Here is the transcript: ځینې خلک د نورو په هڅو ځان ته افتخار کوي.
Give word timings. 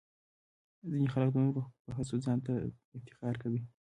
ځینې 0.91 1.07
خلک 1.13 1.29
د 1.33 1.37
نورو 1.45 1.61
په 1.83 1.89
هڅو 1.97 2.15
ځان 2.25 2.37
ته 2.45 2.53
افتخار 2.97 3.35
کوي. 3.43 3.61